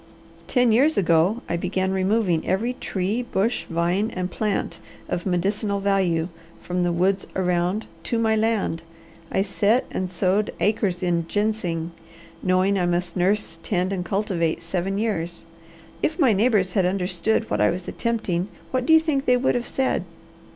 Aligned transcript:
Ten 0.47 0.71
years 0.71 0.97
ago 0.97 1.43
I 1.47 1.55
began 1.57 1.91
removing 1.91 2.43
every 2.47 2.73
tree, 2.73 3.21
bush, 3.21 3.65
vine, 3.69 4.09
and 4.15 4.31
plant 4.31 4.79
of 5.07 5.27
medicinal 5.27 5.79
value 5.79 6.29
from 6.59 6.81
the 6.81 6.91
woods 6.91 7.27
around 7.35 7.85
to 8.05 8.17
my 8.17 8.35
land; 8.35 8.81
I 9.31 9.43
set 9.43 9.85
and 9.91 10.09
sowed 10.09 10.55
acres 10.59 11.03
in 11.03 11.27
ginseng, 11.27 11.91
knowing 12.41 12.79
I 12.79 12.87
must 12.87 13.15
nurse, 13.15 13.59
tend, 13.61 13.93
and 13.93 14.03
cultivate 14.03 14.63
seven 14.63 14.97
years. 14.97 15.45
If 16.01 16.17
my 16.17 16.33
neighbours 16.33 16.71
had 16.71 16.87
understood 16.87 17.51
what 17.51 17.61
I 17.61 17.69
was 17.69 17.87
attempting, 17.87 18.47
what 18.71 18.87
do 18.87 18.93
you 18.93 18.99
think 18.99 19.25
they 19.25 19.37
would 19.37 19.53
have 19.53 19.67
said? 19.67 20.03